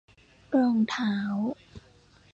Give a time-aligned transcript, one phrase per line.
[0.55, 1.15] รองเท้า